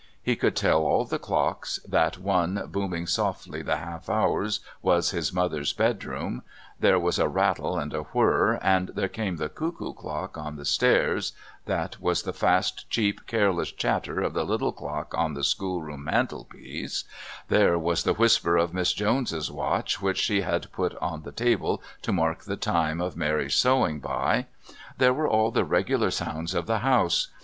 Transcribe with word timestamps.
He 0.23 0.35
could 0.35 0.55
tell 0.55 0.81
all 0.81 1.05
the 1.05 1.19
clocks, 1.19 1.79
that 1.87 2.17
one 2.17 2.63
booming 2.71 3.05
softly 3.05 3.61
the 3.61 3.75
half 3.77 4.09
hours 4.09 4.61
was 4.81 5.13
in 5.13 5.17
his 5.17 5.31
mother's 5.31 5.73
bedroom, 5.73 6.41
there 6.79 6.97
was 6.97 7.19
a 7.19 7.27
rattle 7.27 7.77
and 7.77 7.93
a 7.93 8.05
whirr 8.11 8.57
and 8.63 8.89
there 8.95 9.07
came 9.07 9.35
the 9.35 9.47
cuckoo 9.47 9.93
clock 9.93 10.39
on 10.39 10.55
the 10.55 10.65
stairs, 10.65 11.33
there 11.67 11.87
was 11.99 12.23
the 12.23 12.33
fast, 12.33 12.89
cheap 12.89 13.27
careless 13.27 13.71
chatter 13.71 14.21
of 14.21 14.33
the 14.33 14.43
little 14.43 14.71
clock 14.71 15.13
on 15.15 15.35
the 15.35 15.43
schoolroom 15.43 16.05
mantelpiece, 16.05 17.03
there 17.49 17.77
was 17.77 18.01
the 18.01 18.13
whisper 18.15 18.57
of 18.57 18.73
Miss 18.73 18.93
Jones's 18.93 19.51
watch 19.51 20.01
which 20.01 20.17
she 20.17 20.41
had 20.41 20.71
put 20.71 20.93
out 20.93 20.99
on 21.03 21.21
the 21.21 21.31
table 21.31 21.79
to 22.01 22.11
mark 22.11 22.45
the 22.45 22.57
time 22.57 23.01
of 23.01 23.15
Mary's 23.15 23.53
sewing 23.53 23.99
by. 23.99 24.47
There 24.97 25.13
were 25.13 25.27
all 25.29 25.51
the 25.51 25.63
regular 25.63 26.09
sounds 26.09 26.55
of 26.55 26.65
the 26.65 26.79
house. 26.79 27.27